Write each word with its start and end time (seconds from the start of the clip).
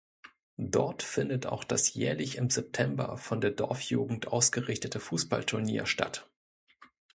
Dort 0.65 1.03
findet 1.03 1.45
auch 1.45 1.63
das 1.63 1.93
jährlich 1.93 2.37
im 2.37 2.49
September 2.49 3.17
von 3.17 3.39
der 3.39 3.51
Dorfjugend 3.51 4.29
ausgerichtete 4.29 4.99
Fußballturnier 4.99 5.85
statt. 5.85 6.27